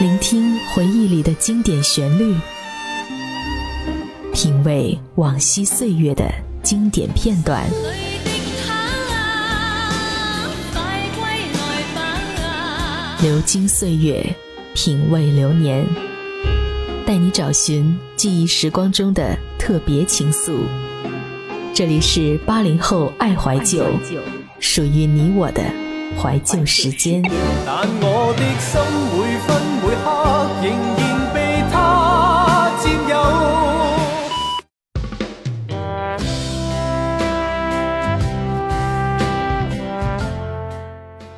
[0.00, 2.34] 聆听回忆里的经典旋律，
[4.32, 6.24] 品味往昔岁月的
[6.62, 7.68] 经典片段。
[13.20, 14.24] 流金岁月，
[14.72, 15.86] 品味流年，
[17.04, 20.60] 带你找寻记忆时光中的特别情愫。
[21.74, 23.84] 这里是八零后爱怀旧，
[24.60, 25.62] 属于你我的
[26.16, 27.22] 怀旧时间。
[27.66, 28.80] 但我的心
[29.16, 29.48] 每分
[29.82, 30.06] 每刻
[30.62, 30.66] 仍
[30.96, 31.00] 然
[31.34, 31.38] 被
[31.70, 31.74] 他
[32.82, 33.12] 占有。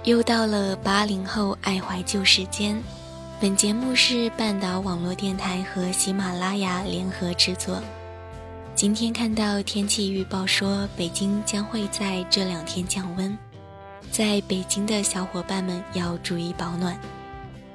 [0.05, 2.77] 又到了八零后爱怀旧时间，
[3.41, 7.81] 本节目是半岛网络电台和喜马拉雅联合制作。
[8.75, 13.39] 今天看到天气预报说，北京将会在这两天降温，
[14.13, 17.01] 在北京的小伙伴们要注意保暖。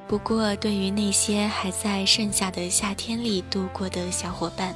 [0.07, 4.75] 不过，对于那些还在盛夏的夏天里度过的小伙伴，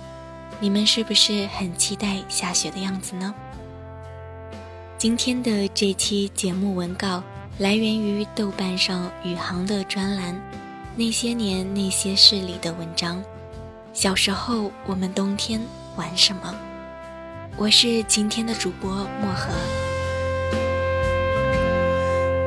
[0.59, 3.31] 你们是不是很期待下雪的样子呢？
[4.97, 7.21] 今天的这期节目文稿
[7.59, 10.33] 来源于豆瓣上宇航的专栏
[10.95, 13.23] 《那些年那些事》里的文章。
[13.93, 15.61] 小时候，我们冬天。
[15.97, 16.55] 玩什么？
[17.57, 19.90] 我是今天的主播漠河。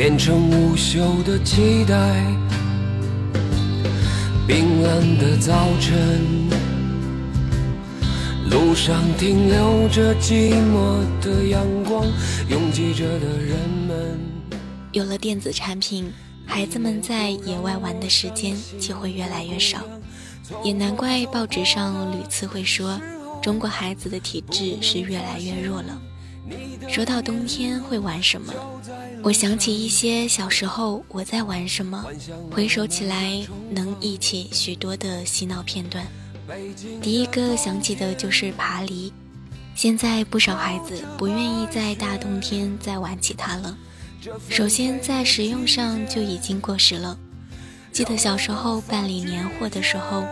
[0.00, 1.94] 变成无休的期待。
[4.48, 6.48] 冰冷的早晨，
[8.48, 12.06] 路上停留着寂寞的阳光，
[12.48, 14.18] 拥挤着的人们。
[14.92, 16.10] 有了电子产品，
[16.46, 19.80] 孩子们在野外玩的时间就会越来越少，
[20.64, 22.98] 也难怪报纸上屡次会说。
[23.42, 26.00] 中国孩子的体质是越来越弱了。
[26.88, 28.52] 说到冬天会玩什么，
[29.22, 32.04] 我想起一些小时候我在玩什么，
[32.50, 36.06] 回首起来能忆起许多的洗脑片段。
[37.02, 39.12] 第一个想起的就是爬犁，
[39.74, 43.76] 现在不少孩子不愿意在大冬天再玩起它了。
[44.48, 47.16] 首先在实用上就已经过时了。
[47.92, 50.24] 记得小时候办理年货的时候。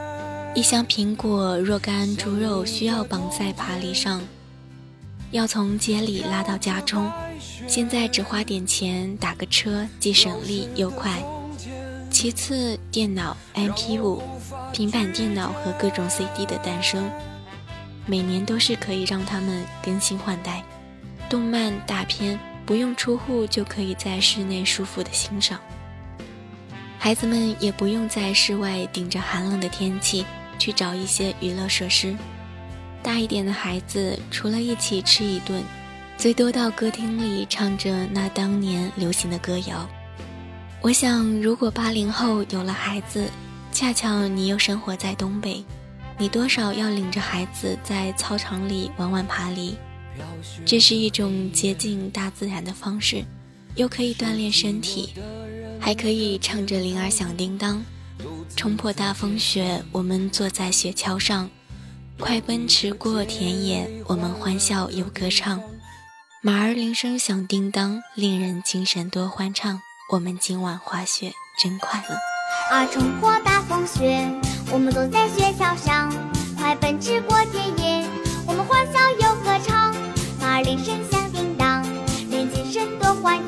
[0.55, 4.21] 一箱苹果、若干猪肉需要绑在爬犁上，
[5.31, 7.09] 要从街里拉到家中。
[7.67, 11.23] 现在只花点钱打个车，既省力又快。
[12.11, 14.21] 其次，电脑、MP5、
[14.73, 17.11] 平板电脑和各种 CD 的诞生，
[18.07, 20.63] 每年都是可以让他们更新换代。
[21.29, 25.61] 动漫大片不用出户就可以在室内舒服的欣赏，
[26.99, 30.25] 孩子们也不用在室外顶着寒冷的天气。
[30.61, 32.17] 去找一些娱乐设施，
[33.01, 35.63] 大一点的孩子除了一起吃一顿，
[36.19, 39.89] 最多到歌厅里唱着那当年流行的歌谣。
[40.83, 43.31] 我想，如果八零后有了孩子，
[43.71, 45.65] 恰巧你又生活在东北，
[46.19, 49.77] 你多少要领着孩子在操场里玩玩爬犁，
[50.67, 53.23] 这是一种接近大自然的方式，
[53.77, 55.15] 又可以锻炼身体，
[55.79, 57.81] 还可以唱着铃儿响叮当。
[58.57, 61.49] 冲破大风雪，我们坐在雪橇上，
[62.19, 65.63] 快奔驰过田野，我们欢笑又歌唱。
[66.41, 69.83] 马儿铃声响叮当，令人精神多欢畅。
[70.13, 72.15] 我们今晚滑雪真快乐。
[72.71, 74.25] 啊，冲破大风雪，
[74.71, 76.09] 我们坐在雪橇上，
[76.57, 78.09] 快奔驰过田野，
[78.47, 79.93] 我们欢笑又歌唱。
[80.41, 81.83] 马儿铃声响叮当，
[82.31, 83.45] 令人精神多欢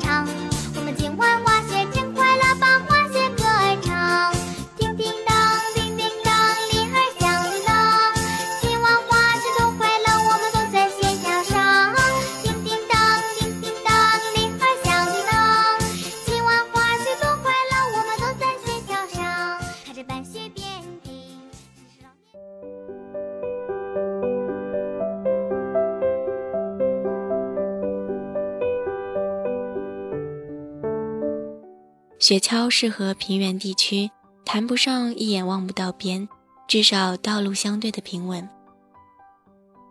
[32.31, 34.09] 雪橇适合平原地区，
[34.45, 36.29] 谈不上一眼望不到边，
[36.65, 38.47] 至少道路相对的平稳。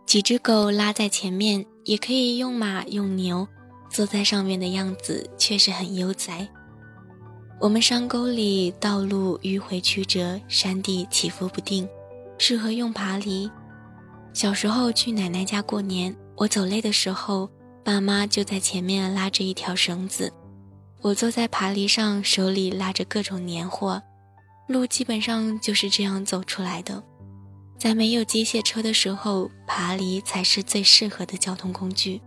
[0.07, 3.47] 几只狗拉在前面，也可以用马用牛，
[3.91, 6.49] 坐在上面的样子确实很悠哉。
[7.59, 11.87] 我们山沟里道路迂回曲折，山地起伏不定，
[12.39, 13.51] 适合用爬犁。
[14.33, 17.47] 小时候去奶奶家过年，我走累的时候，
[17.85, 20.33] 爸妈就在前面拉着一条绳子，
[21.01, 24.01] 我坐在爬犁上，手里拉着各种年货，
[24.67, 27.03] 路基本上就是这样走出来的。
[27.79, 32.21] 在没有机械车的时候，爬犁才是最适合的交通工具。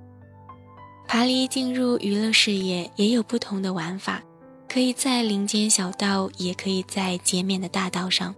[1.07, 4.21] 爬犁进入娱乐视野也有不同的玩法，
[4.69, 8.35] 可以在林间小道，也可以在街面的大道上。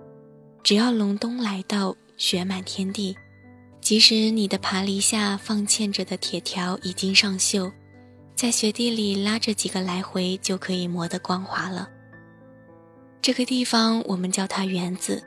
[0.63, 3.17] 只要隆冬来到，雪满天地。
[3.81, 7.73] 即使你的爬犁下放嵌着的铁条已经上锈，
[8.37, 11.89] 在雪地里拉着几个来回就可以磨得光滑了。
[13.23, 15.25] 这个地方我们叫它园子，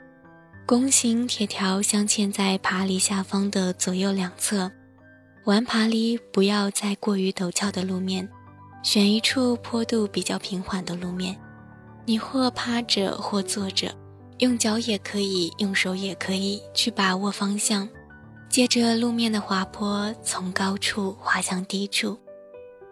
[0.64, 4.70] 弓形铁条镶嵌在爬犁下方的左右两侧。
[5.44, 8.28] 玩爬犁不要在过于陡峭的路面，
[8.84, 11.36] 选一处坡度比较平缓的路面。
[12.06, 13.92] 你或趴着或坐着，
[14.38, 17.88] 用脚也可以，用手也可以去把握方向。
[18.48, 22.16] 借着路面的滑坡，从高处滑向低处。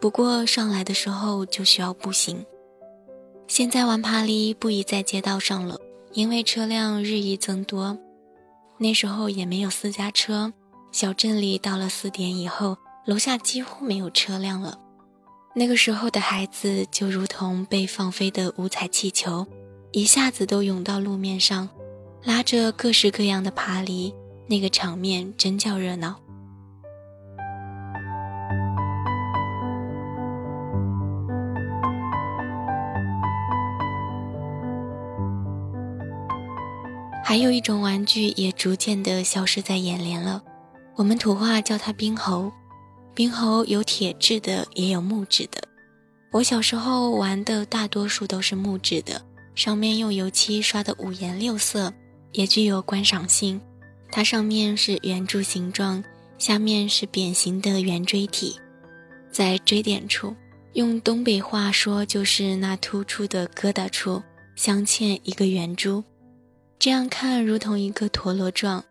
[0.00, 2.44] 不过上来的时候就需要步行。
[3.46, 5.78] 现在玩爬犁不宜在街道上了，
[6.12, 7.98] 因为车辆日益增多。
[8.78, 10.52] 那时候也没有私家车，
[10.92, 14.78] 小镇里到了四点以后，楼下几乎没有车辆了。
[15.54, 19.44] 那个时候的孩子就如同被放飞的五彩气球，
[19.90, 21.68] 一下子都涌到路面上，
[22.22, 24.14] 拉着各式各样的爬犁。
[24.46, 26.20] 那个场面真叫热闹。
[37.28, 40.42] 还有一种玩具也逐渐的消失在眼帘了，
[40.96, 42.50] 我们土话叫它冰猴。
[43.14, 45.62] 冰猴有铁质的，也有木质的。
[46.32, 49.20] 我小时候玩的大多数都是木质的，
[49.54, 51.92] 上面用油漆刷的五颜六色，
[52.32, 53.60] 也具有观赏性。
[54.10, 56.02] 它上面是圆柱形状，
[56.38, 58.58] 下面是扁形的圆锥体，
[59.30, 60.34] 在锥点处，
[60.72, 64.22] 用东北话说就是那突出的疙瘩处，
[64.56, 66.02] 镶嵌一个圆珠，
[66.78, 68.84] 这样看如同一个陀螺状。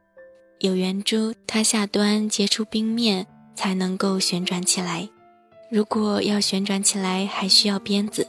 [0.60, 3.26] 有圆珠，它下端结出冰面，
[3.56, 5.08] 才能够旋转起来。
[5.72, 8.28] 如果要旋转起来，还需要鞭子，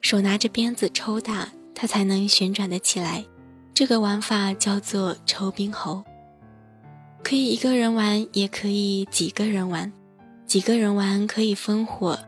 [0.00, 3.24] 手拿着鞭子抽打，它才能旋转得起来。
[3.74, 6.02] 这个玩法叫做抽冰猴。
[7.22, 9.92] 可以一个人玩，也可以几个人玩。
[10.46, 12.18] 几个人玩可以分伙，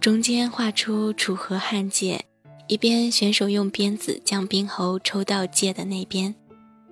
[0.00, 2.24] 中间画出楚河汉界，
[2.68, 6.34] 一边选手用鞭子将冰猴抽到界的那边，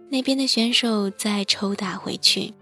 [0.09, 2.55] 那边的选手再抽打回去，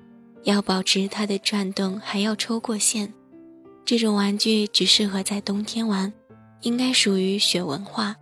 [0.44, 3.12] 要保持它的转动，还要抽过线。
[3.84, 6.10] 这种玩具只适合在冬天玩，
[6.62, 8.16] 应该属于雪文化。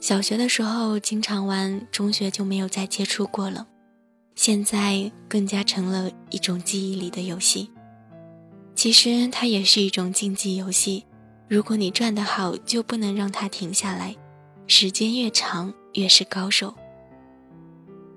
[0.00, 3.68] 小学的时候经常玩，中学就没有再接触过了。
[4.34, 7.70] 现在更加成了一种记忆里的游戏。
[8.74, 11.04] 其实它也是一种竞技游戏。
[11.52, 14.16] 如果你转得好，就不能让它停下来，
[14.66, 16.74] 时间越长越是高手。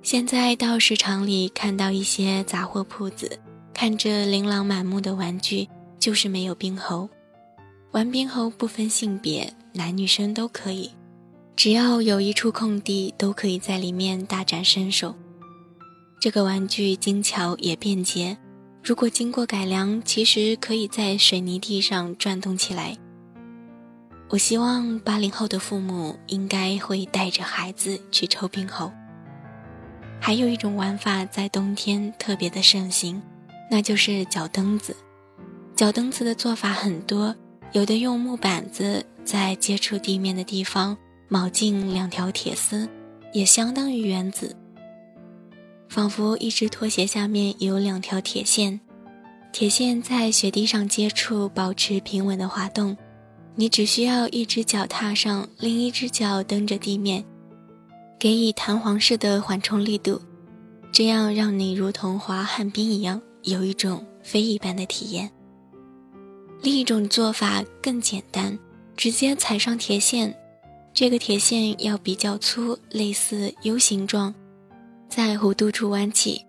[0.02, 3.38] 现在到市场里看到一些杂货铺子，
[3.74, 5.68] 看着琳琅满目的玩具，
[6.00, 7.10] 就是没有冰猴。
[7.92, 10.92] 玩冰猴不分性别，男女生都可以，
[11.58, 15.14] 只要有一处空地，都可以在里面大展身手。
[16.22, 18.38] 这个玩具精巧也便捷，
[18.82, 22.98] 如果经过改良，其实可以在水泥地上转动起来。
[24.36, 28.92] 我希望八零后的父母应该会带着孩子去抽冰猴。
[30.20, 33.22] 还有一种玩法在冬天特别的盛行，
[33.72, 34.94] 那就是脚蹬子。
[35.74, 37.34] 脚蹬子的做法很多，
[37.72, 40.98] 有的用木板子在接触地面的地方
[41.30, 42.90] 铆进两条铁丝，
[43.32, 44.54] 也相当于原子。
[45.88, 48.82] 仿佛一只拖鞋下面有两条铁线，
[49.54, 52.98] 铁线在雪地上接触，保持平稳的滑动。
[53.58, 57.24] 你只需要一只脚踏上，另一只脚蹬着地面，
[58.20, 60.22] 给予弹簧式的缓冲力度，
[60.92, 65.32] 这样让你如同滑旱冰一样，有一种飞一般的体验。
[66.62, 68.58] 另一种做法更简单，
[68.98, 70.36] 直接踩上铁线，
[70.94, 74.36] 这个铁线要比较粗，类似 U 形状。
[75.08, 76.42] 在弧度处弯起，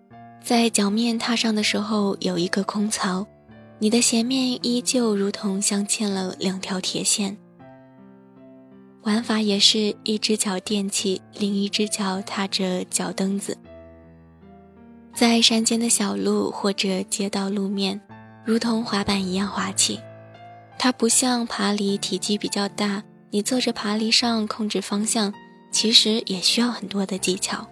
[0.43, 3.25] 在脚面踏上的时候有一个空槽，
[3.79, 7.37] 你的鞋面依旧如同镶嵌了两条铁线。
[9.03, 13.55] 玩法也是一只脚垫起，另一只脚踏着脚蹬子，
[15.13, 18.01] 在山间的小路或者街道路面，
[18.43, 19.99] 如同滑板一样滑起。
[20.79, 25.33] 它不像爬犁体积比较大，你坐着爬犁上控制方向，
[25.71, 27.65] 其实也需要很多的技巧。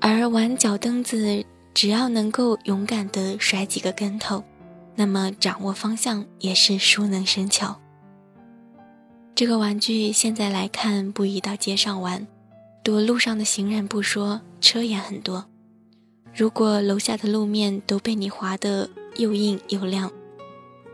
[0.00, 4.42] 而玩脚蹬子，只要能够勇敢地甩几个跟头，
[5.00, 7.80] 那么掌握方向也是熟能生巧。
[9.34, 12.26] 这个玩具现在来看不宜到街上玩，
[12.84, 15.46] 躲路上的行人不说，车也很多。
[16.36, 20.12] 如果楼下的路面都被你滑得又硬又亮，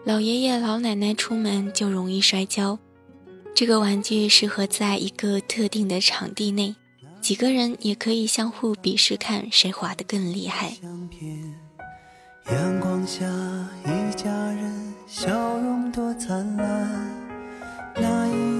[0.04, 2.78] 老爷爷老奶奶出门就容易摔跤。
[3.56, 6.76] 这个玩具适合在一个特定的场地内，
[7.20, 10.76] 几个人也可以相互比试，看谁滑得更厉害。
[12.52, 13.26] 阳光下，
[13.84, 16.88] 一家人笑容多灿烂。
[17.96, 18.55] 那一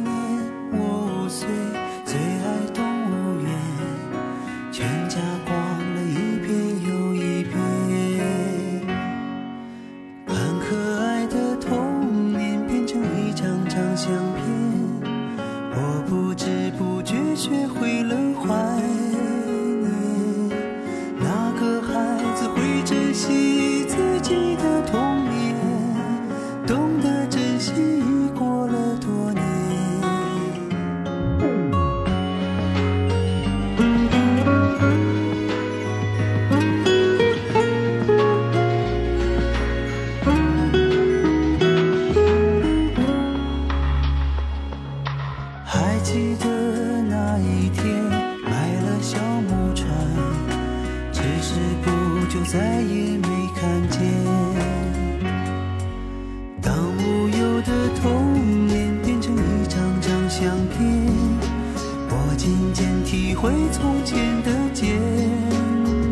[62.36, 64.94] 渐渐体会从前的艰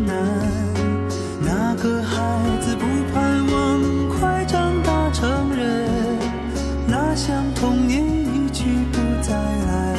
[0.07, 0.17] 难
[1.43, 5.87] 哪个孩子不盼望快长大成人
[6.89, 9.97] 哪像童年一去不再来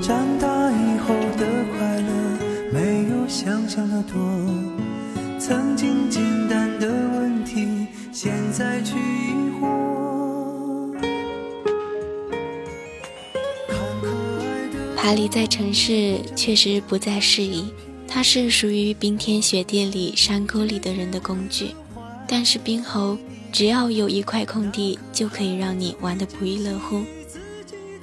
[0.00, 2.38] 长大以后的快乐
[2.72, 4.18] 没有想象的多
[5.40, 8.94] 曾经简单的问题现在却
[15.08, 17.64] 爬犁在城市确实不再适宜，
[18.06, 21.70] 它是属于冰天雪地里、山沟里的人的工具。
[22.28, 23.16] 但是冰猴
[23.50, 27.02] 只要有一块空地，就可以让你玩得不亦乐乎。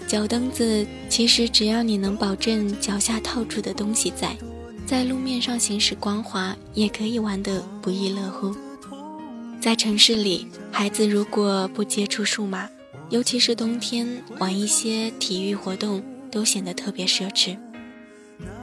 [0.07, 4.35] 脚蹬子其实只要你能保证脚下套住的东西在，
[4.87, 8.55] 在路面上行驶光滑，也可以玩得不亦乐乎。
[9.61, 12.67] 在城市里，孩子如果不接触数码，
[13.11, 16.03] 尤其是冬天玩一些体育活动。
[16.35, 17.57] 都显得特别奢侈。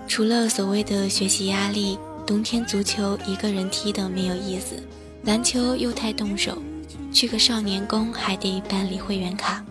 [0.06, 4.76] 除了所谓的学习压力，冬天足球一个人踢的没有意思，
[5.24, 6.62] 篮球又太动手，
[7.10, 9.64] 去个少年宫还得办理会员卡。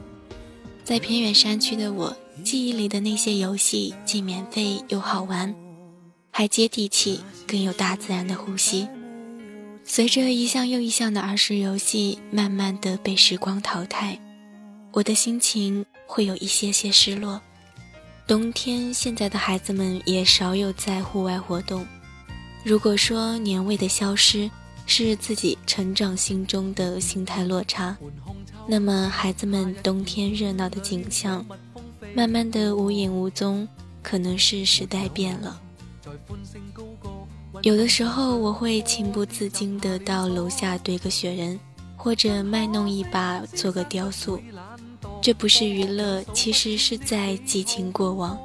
[0.84, 5.54] 在偏远山区的我，记忆里的那些游戏既免费又好玩，
[6.32, 8.88] 还接地气，更有大自然的呼吸。
[9.84, 14.20] 随着一项又一项的儿时游戏慢慢的被时光淘汰，
[14.92, 17.40] 我的心情会有一些些失落。
[18.28, 21.86] 冬天，现在的孩子们也少有在户外活动。
[22.64, 24.50] 如果说年味的消失
[24.86, 27.98] 是自己成长心中的心态落差，
[28.68, 31.46] 那么孩子们冬天热闹的景象，
[32.16, 33.68] 慢慢的无影无踪，
[34.02, 35.60] 可能是时代变了。
[37.64, 41.60] 有的时候，我会情不自禁的到楼下堆个雪人，
[41.98, 44.42] 或者卖弄一把做个雕塑。
[45.22, 48.36] 这不是娱乐，其实是在激情过往，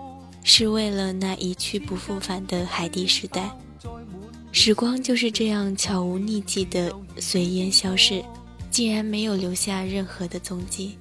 [0.44, 3.50] 是为了那一去不复返的海底时代。
[4.52, 8.22] 时光就是这样悄无匿迹的随烟消逝，
[8.70, 10.98] 竟然没有留下任何的踪迹。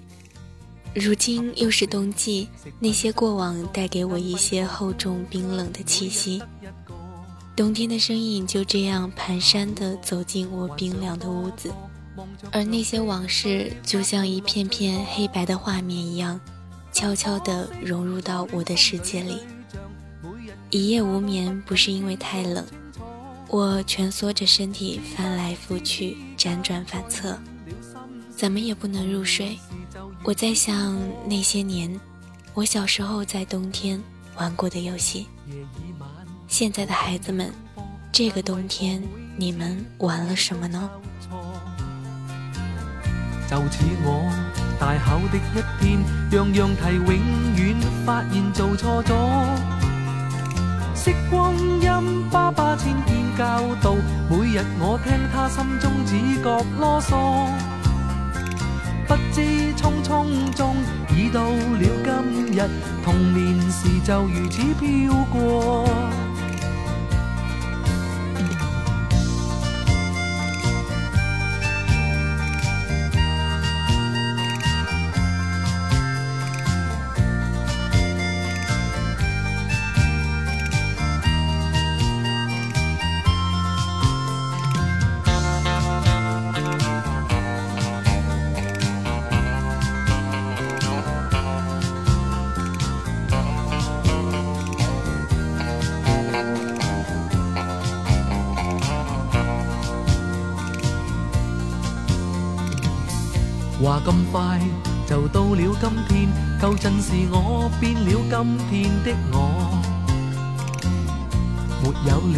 [0.93, 2.47] 如今又是冬季，
[2.79, 6.41] 那些过往带给我一些厚重冰冷的气息。
[7.53, 11.69] 冬天的身影就这样蹒跚地走进我冰凉的屋子。
[12.51, 16.39] 而那些往事，就像一片片黑白的画面一样，
[16.91, 19.39] 悄悄地融入到我的世界里。
[20.69, 22.65] 一夜无眠，不是因为太冷，
[23.47, 27.37] 我蜷缩着身体翻来覆去，辗转反侧，
[28.35, 29.57] 怎么也不能入睡。
[30.23, 31.99] 我在想那些年，
[32.53, 34.01] 我小时候在冬天
[34.37, 35.27] 玩过的游戏。
[36.47, 37.51] 现在的孩子们，
[38.11, 39.01] 这个冬天
[39.37, 40.89] 你们玩了什么呢？
[43.47, 44.31] 就似我
[44.79, 47.07] 大考的一天，样样题永
[47.55, 47.75] 远
[48.05, 49.13] 发现做错咗。
[50.95, 53.95] 识光阴，爸爸千遍教导，
[54.29, 57.47] 每日我听他心中只觉啰嗦。
[59.07, 59.41] 不知
[59.75, 60.75] 匆匆中，
[61.15, 62.67] 已到了今日，
[63.03, 65.87] 童年时就如此飘过。
[104.05, 104.59] 咁快
[105.07, 106.29] 就到了今天，
[106.61, 109.81] 旧阵时我变了今天的我，
[111.81, 112.37] 没有了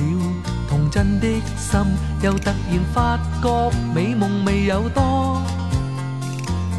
[0.70, 1.82] 童真的心，
[2.22, 5.42] 又突然发觉美梦未有多。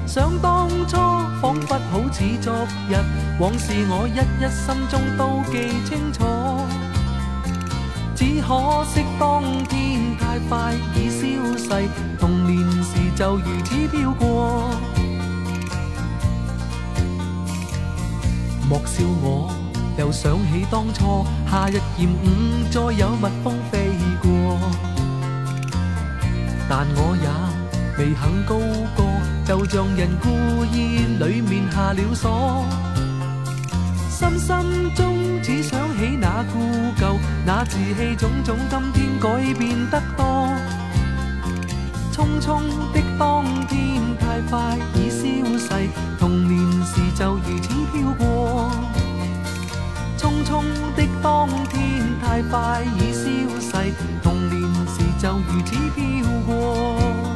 [0.06, 0.96] 想当初
[1.42, 2.54] 仿佛好似昨
[2.88, 2.96] 日，
[3.38, 6.24] 往事我一一心中都记清楚。
[8.16, 11.26] 只可惜当天太快已消
[11.56, 11.88] 逝，
[12.28, 14.68] 童年时就如此飘过。
[18.68, 19.50] 莫笑我，
[19.96, 24.60] 又想起当初夏日炎午，再有蜜蜂飞过。
[26.68, 27.26] 但我也
[27.96, 28.58] 未肯高
[28.94, 29.04] 歌，
[29.46, 30.28] 就像人故
[30.66, 32.66] 意里面下了锁。
[34.10, 36.60] 心心中只想起那故
[37.00, 40.52] 旧，那稚气种种，今天改变得多。
[42.18, 48.72] 匆匆的当天太快已消逝，童年时就如此飘过。
[50.18, 50.64] 匆匆
[50.96, 57.27] 的当天太快已消逝，童年时就如此飘过。